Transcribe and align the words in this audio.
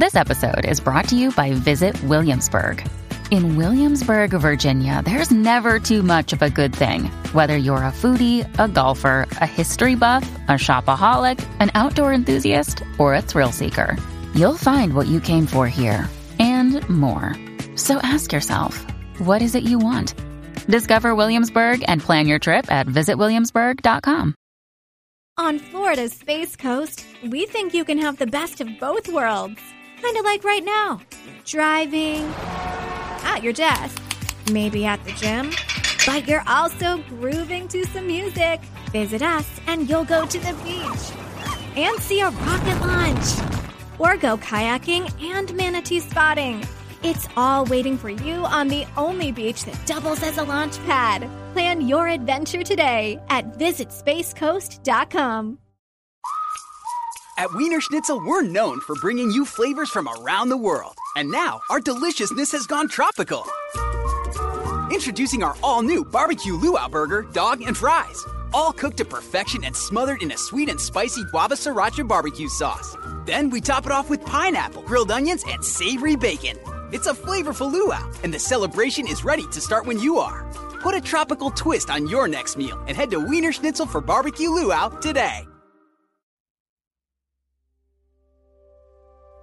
This 0.00 0.16
episode 0.16 0.64
is 0.64 0.80
brought 0.80 1.08
to 1.08 1.14
you 1.14 1.30
by 1.30 1.52
Visit 1.52 2.02
Williamsburg. 2.04 2.82
In 3.30 3.56
Williamsburg, 3.56 4.30
Virginia, 4.30 5.02
there's 5.04 5.30
never 5.30 5.78
too 5.78 6.02
much 6.02 6.32
of 6.32 6.40
a 6.40 6.48
good 6.48 6.74
thing. 6.74 7.10
Whether 7.34 7.58
you're 7.58 7.84
a 7.84 7.92
foodie, 7.92 8.48
a 8.58 8.66
golfer, 8.66 9.28
a 9.42 9.46
history 9.46 9.96
buff, 9.96 10.22
a 10.48 10.52
shopaholic, 10.52 11.38
an 11.60 11.70
outdoor 11.74 12.14
enthusiast, 12.14 12.82
or 12.96 13.14
a 13.14 13.20
thrill 13.20 13.52
seeker, 13.52 13.94
you'll 14.34 14.56
find 14.56 14.94
what 14.94 15.06
you 15.06 15.20
came 15.20 15.44
for 15.44 15.68
here 15.68 16.08
and 16.38 16.80
more. 16.88 17.36
So 17.76 17.98
ask 18.02 18.32
yourself, 18.32 18.78
what 19.18 19.42
is 19.42 19.54
it 19.54 19.64
you 19.64 19.78
want? 19.78 20.14
Discover 20.66 21.14
Williamsburg 21.14 21.84
and 21.88 22.00
plan 22.00 22.26
your 22.26 22.38
trip 22.38 22.72
at 22.72 22.86
visitwilliamsburg.com. 22.86 24.34
On 25.36 25.58
Florida's 25.58 26.14
Space 26.14 26.56
Coast, 26.56 27.04
we 27.22 27.44
think 27.44 27.74
you 27.74 27.84
can 27.84 27.98
have 27.98 28.16
the 28.16 28.26
best 28.26 28.62
of 28.62 28.80
both 28.80 29.06
worlds. 29.06 29.60
Kind 30.02 30.16
of 30.16 30.24
like 30.24 30.44
right 30.44 30.64
now 30.64 31.00
driving, 31.44 32.22
at 33.24 33.42
your 33.42 33.52
desk, 33.52 34.00
maybe 34.52 34.84
at 34.84 35.02
the 35.04 35.12
gym, 35.12 35.50
but 36.06 36.28
you're 36.28 36.44
also 36.46 36.98
grooving 37.08 37.66
to 37.68 37.84
some 37.86 38.06
music. 38.06 38.60
Visit 38.92 39.22
us 39.22 39.48
and 39.66 39.88
you'll 39.88 40.04
go 40.04 40.26
to 40.26 40.38
the 40.38 40.52
beach 40.64 41.76
and 41.76 41.98
see 42.00 42.20
a 42.20 42.30
rocket 42.30 42.80
launch 42.80 43.24
or 43.98 44.16
go 44.16 44.36
kayaking 44.38 45.10
and 45.22 45.54
manatee 45.54 46.00
spotting. 46.00 46.64
It's 47.02 47.28
all 47.36 47.64
waiting 47.64 47.96
for 47.96 48.10
you 48.10 48.44
on 48.44 48.68
the 48.68 48.84
only 48.96 49.32
beach 49.32 49.64
that 49.64 49.86
doubles 49.86 50.22
as 50.22 50.38
a 50.38 50.44
launch 50.44 50.78
pad. 50.84 51.28
Plan 51.52 51.86
your 51.86 52.08
adventure 52.08 52.62
today 52.62 53.18
at 53.30 53.58
visitspacecoast.com. 53.58 55.58
At 57.40 57.54
Wiener 57.54 57.80
Schnitzel, 57.80 58.22
we're 58.22 58.42
known 58.42 58.80
for 58.82 58.94
bringing 58.96 59.30
you 59.30 59.46
flavors 59.46 59.88
from 59.88 60.06
around 60.06 60.50
the 60.50 60.58
world. 60.58 60.98
And 61.16 61.30
now, 61.30 61.62
our 61.70 61.80
deliciousness 61.80 62.52
has 62.52 62.66
gone 62.66 62.86
tropical. 62.86 63.46
Introducing 64.92 65.42
our 65.42 65.56
all 65.62 65.80
new 65.80 66.04
barbecue 66.04 66.52
luau 66.52 66.86
burger, 66.88 67.22
dog, 67.22 67.62
and 67.62 67.74
fries. 67.74 68.26
All 68.52 68.74
cooked 68.74 68.98
to 68.98 69.06
perfection 69.06 69.64
and 69.64 69.74
smothered 69.74 70.22
in 70.22 70.32
a 70.32 70.36
sweet 70.36 70.68
and 70.68 70.78
spicy 70.78 71.24
guava 71.30 71.54
sriracha 71.54 72.06
barbecue 72.06 72.48
sauce. 72.48 72.94
Then 73.24 73.48
we 73.48 73.62
top 73.62 73.86
it 73.86 73.92
off 73.92 74.10
with 74.10 74.22
pineapple, 74.26 74.82
grilled 74.82 75.10
onions, 75.10 75.42
and 75.48 75.64
savory 75.64 76.16
bacon. 76.16 76.58
It's 76.92 77.06
a 77.06 77.14
flavorful 77.14 77.72
luau, 77.72 78.06
and 78.22 78.34
the 78.34 78.38
celebration 78.38 79.08
is 79.08 79.24
ready 79.24 79.46
to 79.46 79.62
start 79.62 79.86
when 79.86 79.98
you 79.98 80.18
are. 80.18 80.44
Put 80.82 80.94
a 80.94 81.00
tropical 81.00 81.50
twist 81.52 81.88
on 81.88 82.06
your 82.06 82.28
next 82.28 82.58
meal 82.58 82.78
and 82.86 82.94
head 82.94 83.10
to 83.12 83.18
Wiener 83.18 83.52
Schnitzel 83.52 83.86
for 83.86 84.02
barbecue 84.02 84.50
luau 84.50 84.90
today. 85.00 85.48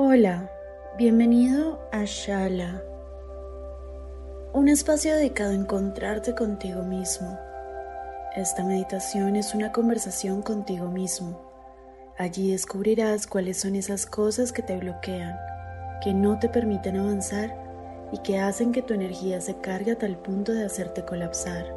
Hola, 0.00 0.48
bienvenido 0.96 1.80
a 1.90 2.04
Shala, 2.04 2.84
un 4.52 4.68
espacio 4.68 5.16
dedicado 5.16 5.50
a 5.50 5.56
encontrarte 5.56 6.36
contigo 6.36 6.84
mismo. 6.84 7.36
Esta 8.36 8.62
meditación 8.62 9.34
es 9.34 9.56
una 9.56 9.72
conversación 9.72 10.42
contigo 10.42 10.86
mismo. 10.88 11.40
Allí 12.16 12.52
descubrirás 12.52 13.26
cuáles 13.26 13.60
son 13.60 13.74
esas 13.74 14.06
cosas 14.06 14.52
que 14.52 14.62
te 14.62 14.76
bloquean, 14.76 15.36
que 16.00 16.14
no 16.14 16.38
te 16.38 16.48
permiten 16.48 16.96
avanzar 16.96 17.56
y 18.12 18.18
que 18.18 18.38
hacen 18.38 18.70
que 18.70 18.82
tu 18.82 18.94
energía 18.94 19.40
se 19.40 19.56
cargue 19.56 19.90
a 19.90 19.98
tal 19.98 20.16
punto 20.16 20.52
de 20.52 20.64
hacerte 20.64 21.04
colapsar. 21.04 21.74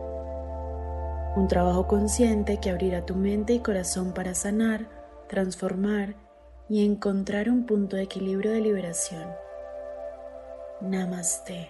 Un 1.36 1.48
trabajo 1.48 1.88
consciente 1.88 2.58
que 2.58 2.70
abrirá 2.70 3.04
tu 3.04 3.16
mente 3.16 3.54
y 3.54 3.62
corazón 3.62 4.14
para 4.14 4.36
sanar, 4.36 4.88
transformar 5.28 6.31
y 6.72 6.86
encontrar 6.86 7.50
un 7.50 7.66
punto 7.66 7.98
de 7.98 8.04
equilibrio 8.04 8.54
de 8.54 8.62
liberación. 8.62 9.28
Namaste. 10.80 11.68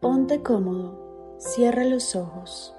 Ponte 0.00 0.42
cómodo, 0.42 0.99
cierra 1.40 1.84
los 1.84 2.14
ojos. 2.14 2.74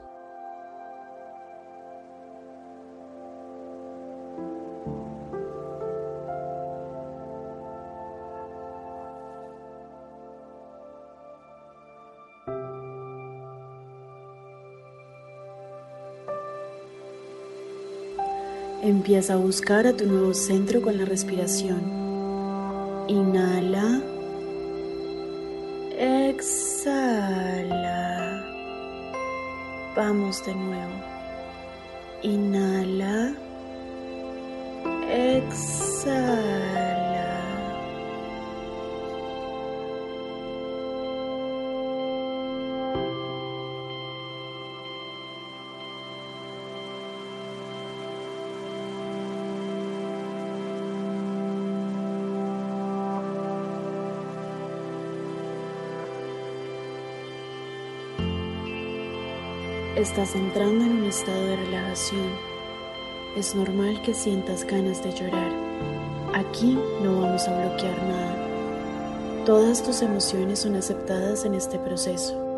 Empieza 18.84 19.34
a 19.34 19.38
buscar 19.38 19.86
a 19.86 19.96
tu 19.96 20.06
nuevo 20.06 20.34
centro 20.34 20.82
con 20.82 20.98
la 20.98 21.06
respiración. 21.06 21.82
Inhala. 23.08 24.02
Exhala. 26.00 26.82
Vamos 29.96 30.46
de 30.46 30.56
nuevo. 30.56 30.94
Inhala. 32.24 33.34
Exhala. 35.10 37.01
Estás 59.96 60.36
entrando 60.36 60.86
en 60.86 61.00
un 61.00 61.04
estado 61.04 61.48
de 61.48 61.58
relajación. 61.58 62.30
Es 63.36 63.54
normal 63.56 64.02
que 64.02 64.14
sientas 64.14 64.64
ganas 64.64 65.04
de 65.04 65.12
llorar. 65.12 65.52
Aquí 66.34 66.80
no 67.04 67.20
vamos 67.20 67.46
a 67.46 67.60
bloquear 67.60 68.02
nada. 68.04 69.44
Todas 69.46 69.84
tus 69.84 70.02
emociones 70.02 70.60
son 70.60 70.78
aceptadas 70.78 71.44
en 71.44 71.56
este 71.56 71.78
proceso. 71.78 72.51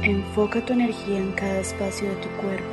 Enfoca 0.00 0.64
tu 0.64 0.72
energía 0.72 1.18
en 1.18 1.32
cada 1.32 1.60
espacio 1.60 2.08
de 2.08 2.16
tu 2.16 2.28
cuerpo. 2.40 2.64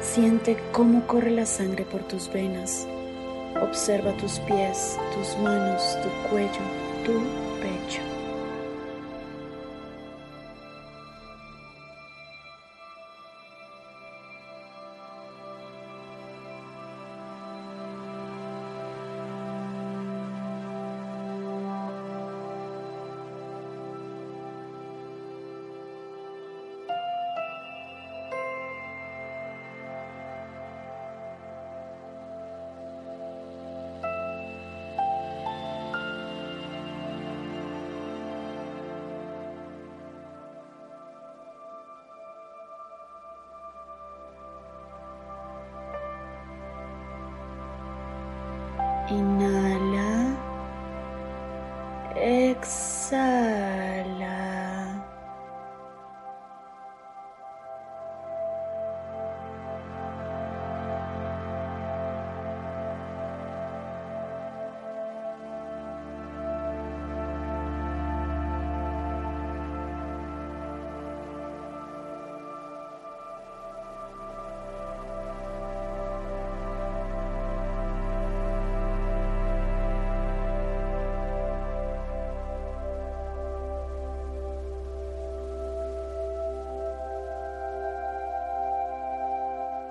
Siente 0.00 0.56
cómo 0.70 1.06
corre 1.06 1.30
la 1.30 1.46
sangre 1.46 1.84
por 1.84 2.02
tus 2.04 2.30
venas. 2.32 2.86
Observa 3.60 4.12
tus 4.18 4.38
pies, 4.40 4.98
tus 5.14 5.36
manos, 5.42 5.82
tu 6.02 6.30
cuello, 6.30 6.60
tu 7.04 7.45
Inhala. 49.08 50.36
Exhala. 52.16 53.65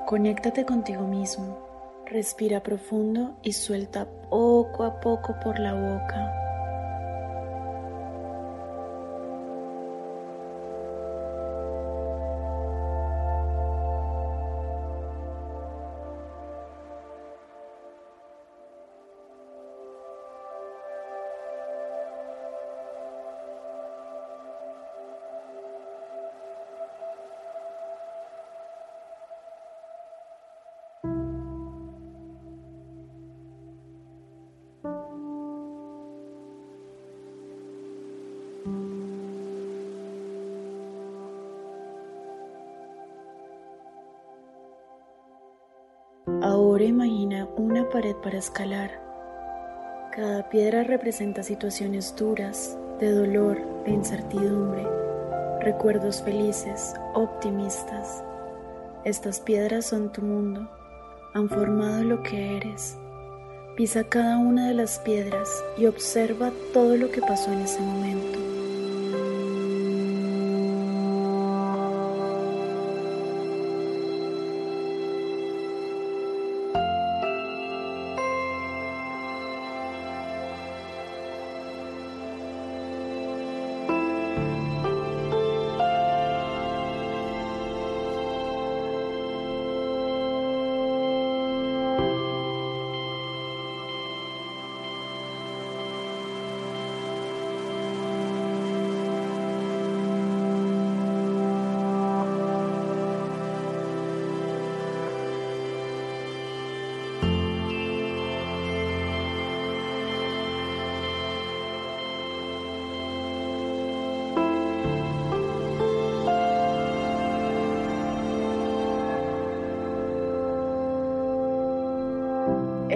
Conéctate 0.06 0.66
contigo 0.66 1.08
mismo. 1.08 1.58
Respira 2.06 2.62
profundo 2.62 3.40
y 3.42 3.54
suelta 3.54 4.06
poco 4.30 4.84
a 4.84 5.00
poco 5.00 5.36
por 5.44 5.58
la 5.58 5.74
boca. 5.74 6.45
Imagina 46.86 47.48
una 47.58 47.90
pared 47.90 48.16
para 48.18 48.38
escalar. 48.38 48.92
Cada 50.12 50.48
piedra 50.50 50.84
representa 50.84 51.42
situaciones 51.42 52.16
duras, 52.16 52.78
de 53.00 53.12
dolor, 53.12 53.58
de 53.86 53.92
incertidumbre, 53.92 54.86
recuerdos 55.62 56.22
felices, 56.22 56.94
optimistas. 57.16 58.24
Estas 59.04 59.40
piedras 59.40 59.88
son 59.88 60.12
tu 60.12 60.22
mundo, 60.22 60.70
han 61.34 61.50
formado 61.50 62.04
lo 62.04 62.22
que 62.22 62.58
eres. 62.58 62.96
Pisa 63.76 64.04
cada 64.04 64.38
una 64.38 64.68
de 64.68 64.76
las 64.76 65.00
piedras 65.00 65.50
y 65.80 65.88
observa 65.88 66.52
todo 66.72 66.98
lo 66.98 67.10
que 67.10 67.22
pasó 67.22 67.52
en 67.52 67.62
ese 67.62 67.80
momento. 67.80 68.55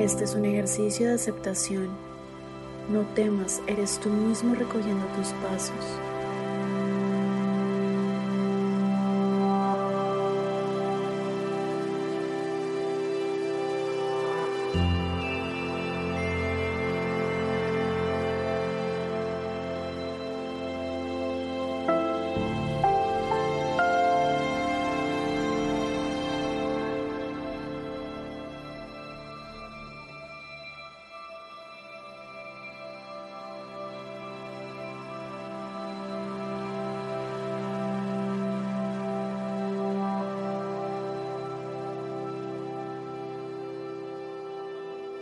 Este 0.10 0.24
es 0.24 0.34
un 0.34 0.44
ejercicio 0.44 1.08
de 1.08 1.14
aceptación. 1.14 1.88
No 2.92 3.02
temas, 3.14 3.62
eres 3.68 4.00
tú 4.00 4.10
mismo 4.10 4.56
recogiendo 4.56 5.06
tus 5.16 5.28
pasos. 5.34 6.09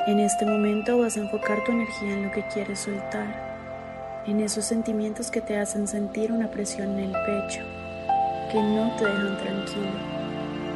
En 0.07 0.21
este 0.21 0.45
momento 0.45 0.97
vas 0.99 1.17
a 1.17 1.19
enfocar 1.19 1.65
tu 1.65 1.73
energía 1.73 2.13
en 2.13 2.23
lo 2.23 2.31
que 2.31 2.47
quieres 2.47 2.79
soltar, 2.79 4.23
en 4.25 4.39
esos 4.39 4.63
sentimientos 4.63 5.29
que 5.29 5.41
te 5.41 5.57
hacen 5.57 5.85
sentir 5.85 6.31
una 6.31 6.49
presión 6.49 6.91
en 6.91 6.99
el 6.99 7.11
pecho, 7.11 7.59
que 8.49 8.63
no 8.63 8.95
te 8.95 9.03
dejan 9.03 9.37
tranquilo, 9.37 9.99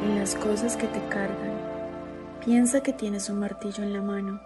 en 0.04 0.18
las 0.18 0.34
cosas 0.34 0.76
que 0.76 0.86
te 0.86 1.00
cargan. 1.08 1.58
Piensa 2.44 2.82
que 2.82 2.92
tienes 2.92 3.30
un 3.30 3.38
martillo 3.38 3.82
en 3.82 3.94
la 3.94 4.02
mano 4.02 4.38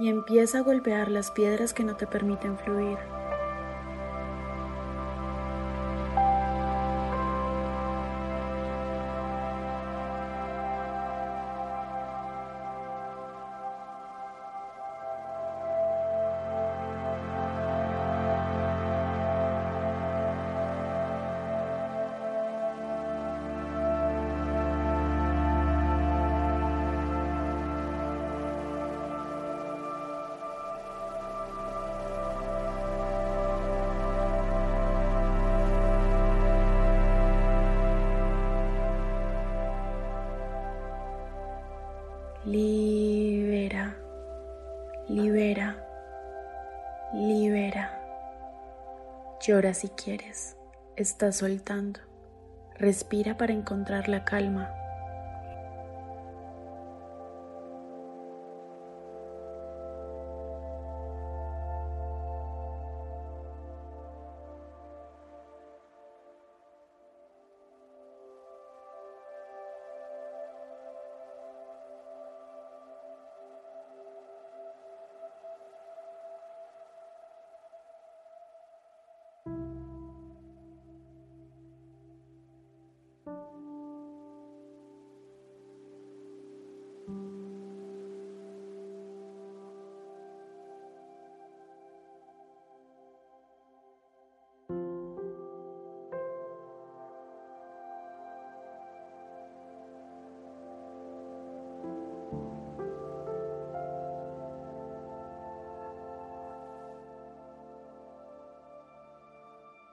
y 0.00 0.08
empieza 0.08 0.58
a 0.58 0.62
golpear 0.62 1.12
las 1.12 1.30
piedras 1.30 1.72
que 1.72 1.84
no 1.84 1.94
te 1.94 2.08
permiten 2.08 2.58
fluir. 2.58 2.98
Llora 49.46 49.74
si 49.74 49.88
quieres. 49.88 50.56
Estás 50.96 51.36
soltando. 51.36 52.00
Respira 52.76 53.36
para 53.36 53.52
encontrar 53.52 54.08
la 54.08 54.24
calma. 54.24 54.70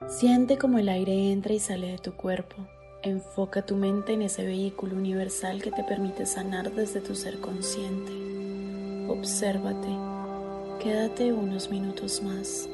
Siente 0.08 0.58
como 0.58 0.78
el 0.78 0.88
aire 0.88 1.32
entra 1.32 1.54
y 1.54 1.58
sale 1.58 1.92
de 1.92 1.98
tu 1.98 2.12
cuerpo, 2.12 2.56
Enfoca 3.04 3.66
tu 3.66 3.74
mente 3.74 4.12
en 4.12 4.22
ese 4.22 4.44
vehículo 4.44 4.94
universal 4.94 5.60
que 5.60 5.72
te 5.72 5.82
permite 5.82 6.24
sanar 6.24 6.70
desde 6.70 7.00
tu 7.00 7.16
ser 7.16 7.40
consciente. 7.40 8.12
Obsérvate. 9.08 9.88
Quédate 10.80 11.32
unos 11.32 11.68
minutos 11.68 12.22
más. 12.22 12.68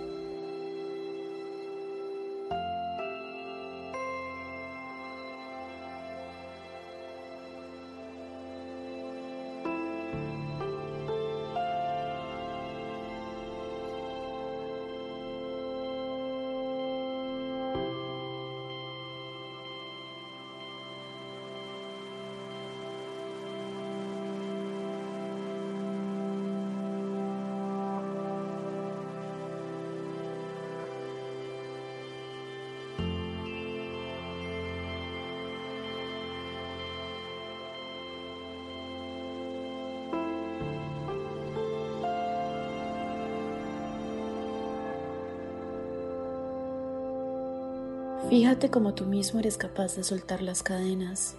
Fíjate 48.28 48.68
cómo 48.68 48.92
tú 48.92 49.06
mismo 49.06 49.40
eres 49.40 49.56
capaz 49.56 49.96
de 49.96 50.04
soltar 50.04 50.42
las 50.42 50.62
cadenas, 50.62 51.34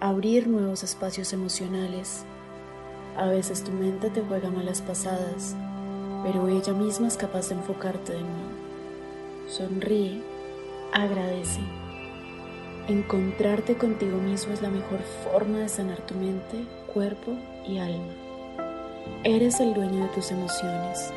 abrir 0.00 0.48
nuevos 0.48 0.82
espacios 0.82 1.32
emocionales. 1.32 2.24
A 3.16 3.26
veces 3.26 3.62
tu 3.62 3.70
mente 3.70 4.10
te 4.10 4.22
juega 4.22 4.50
malas 4.50 4.82
pasadas, 4.82 5.54
pero 6.24 6.48
ella 6.48 6.72
misma 6.72 7.06
es 7.06 7.16
capaz 7.16 7.48
de 7.48 7.54
enfocarte 7.54 8.14
de 8.14 8.22
nuevo. 8.22 9.46
Sonríe, 9.46 10.20
agradece. 10.92 11.60
Encontrarte 12.88 13.76
contigo 13.76 14.18
mismo 14.18 14.52
es 14.52 14.62
la 14.62 14.70
mejor 14.70 14.98
forma 15.22 15.58
de 15.58 15.68
sanar 15.68 16.00
tu 16.06 16.16
mente, 16.16 16.66
cuerpo 16.92 17.34
y 17.68 17.78
alma. 17.78 18.12
Eres 19.22 19.60
el 19.60 19.74
dueño 19.74 20.02
de 20.02 20.08
tus 20.08 20.32
emociones 20.32 21.12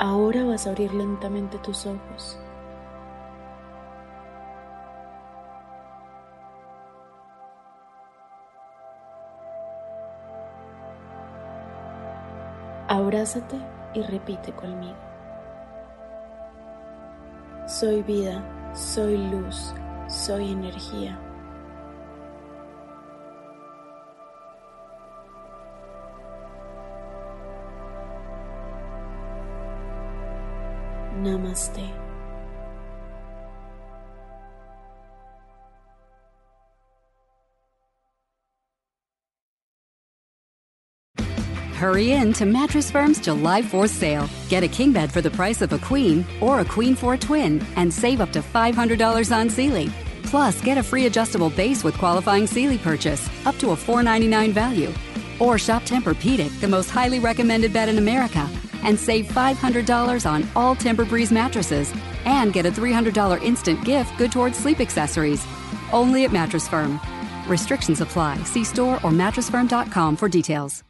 Ahora 0.00 0.44
vas 0.44 0.66
a 0.66 0.70
abrir 0.70 0.94
lentamente 0.94 1.58
tus 1.58 1.84
ojos. 1.84 2.38
Abrázate 12.86 13.56
y 13.92 14.02
repite 14.02 14.52
conmigo. 14.52 14.96
Soy 17.66 18.02
vida, 18.02 18.40
soy 18.74 19.18
luz, 19.30 19.74
soy 20.06 20.52
energía. 20.52 21.18
Namaste. 31.18 31.90
Hurry 41.74 42.10
in 42.12 42.32
to 42.32 42.44
Mattress 42.44 42.90
Firm's 42.90 43.20
July 43.20 43.62
4th 43.62 43.90
sale. 43.90 44.28
Get 44.48 44.64
a 44.64 44.68
king 44.68 44.92
bed 44.92 45.12
for 45.12 45.20
the 45.20 45.30
price 45.30 45.62
of 45.62 45.72
a 45.72 45.78
queen 45.78 46.24
or 46.40 46.60
a 46.60 46.64
queen 46.64 46.96
for 46.96 47.14
a 47.14 47.18
twin 47.18 47.64
and 47.76 47.92
save 47.92 48.20
up 48.20 48.32
to 48.32 48.40
$500 48.40 49.36
on 49.36 49.48
Sealy. 49.48 49.90
Plus, 50.24 50.60
get 50.60 50.76
a 50.76 50.82
free 50.82 51.06
adjustable 51.06 51.50
base 51.50 51.84
with 51.84 51.96
qualifying 51.96 52.46
Sealy 52.48 52.78
purchase 52.78 53.28
up 53.46 53.56
to 53.58 53.70
a 53.70 53.76
499 53.76 54.52
value. 54.52 54.92
Or 55.38 55.56
shop 55.56 55.82
Tempur-Pedic, 55.84 56.60
the 56.60 56.66
most 56.66 56.90
highly 56.90 57.20
recommended 57.20 57.72
bed 57.72 57.88
in 57.88 57.98
America 57.98 58.50
and 58.82 58.98
save 58.98 59.26
$500 59.28 60.24
on 60.30 60.48
all 60.56 60.74
Tempur-Breeze 60.74 61.30
mattresses 61.32 61.92
and 62.24 62.52
get 62.52 62.66
a 62.66 62.70
$300 62.70 63.42
instant 63.42 63.84
gift 63.84 64.16
good 64.18 64.32
towards 64.32 64.58
sleep 64.58 64.80
accessories. 64.80 65.46
Only 65.92 66.24
at 66.24 66.32
Mattress 66.32 66.66
Firm. 66.68 67.00
Restrictions 67.46 68.00
apply. 68.00 68.42
See 68.44 68.64
store 68.64 68.96
or 68.96 69.10
mattressfirm.com 69.10 70.16
for 70.16 70.28
details. 70.28 70.87